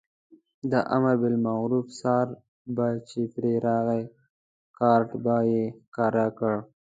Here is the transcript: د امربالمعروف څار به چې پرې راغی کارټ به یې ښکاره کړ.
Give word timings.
د 0.71 0.73
امربالمعروف 0.95 1.87
څار 1.99 2.27
به 2.75 2.87
چې 3.09 3.21
پرې 3.33 3.53
راغی 3.65 4.01
کارټ 4.79 5.09
به 5.23 5.37
یې 5.51 5.63
ښکاره 5.85 6.27
کړ. 6.37 6.55